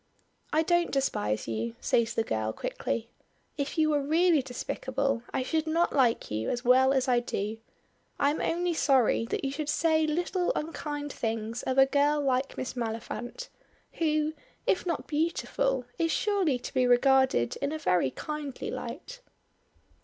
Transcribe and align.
"I 0.51 0.63
don't 0.63 0.89
despise 0.89 1.47
you," 1.47 1.75
says 1.79 2.15
the 2.15 2.23
girl, 2.23 2.53
quickly. 2.53 3.11
"If 3.55 3.77
you 3.77 3.91
were 3.91 4.01
really 4.01 4.41
despicable 4.41 5.21
I 5.31 5.43
should 5.43 5.67
not 5.67 5.93
like 5.95 6.31
you 6.31 6.49
as 6.49 6.65
well 6.65 6.91
as 6.91 7.07
I 7.07 7.19
do; 7.19 7.59
I 8.19 8.31
am 8.31 8.41
only 8.41 8.73
sorry 8.73 9.27
that 9.27 9.45
you 9.45 9.51
should 9.51 9.69
say 9.69 10.07
little 10.07 10.51
unkind 10.55 11.13
things 11.13 11.61
of 11.61 11.77
a 11.77 11.85
girl 11.85 12.19
like 12.19 12.57
Miss 12.57 12.73
Maliphant, 12.75 13.49
who, 13.99 14.33
if 14.65 14.87
not 14.87 15.05
beautiful, 15.05 15.85
is 15.99 16.11
surely 16.11 16.57
to 16.57 16.73
be 16.73 16.87
regarded 16.87 17.55
in 17.57 17.71
a 17.71 17.77
very 17.77 18.09
kindly 18.09 18.71
light." 18.71 19.21